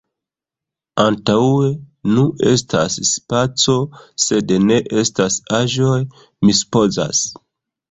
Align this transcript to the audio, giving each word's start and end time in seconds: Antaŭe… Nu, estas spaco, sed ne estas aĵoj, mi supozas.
Antaŭe… 1.01 1.67
Nu, 2.13 2.23
estas 2.53 2.97
spaco, 3.11 3.77
sed 4.25 4.55
ne 4.71 4.81
estas 5.05 5.39
aĵoj, 5.61 6.01
mi 6.45 6.59
supozas. 6.65 7.25